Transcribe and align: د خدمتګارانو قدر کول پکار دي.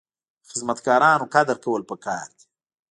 د 0.43 0.43
خدمتګارانو 0.51 1.31
قدر 1.33 1.57
کول 1.63 1.81
پکار 1.89 2.27
دي. 2.37 2.45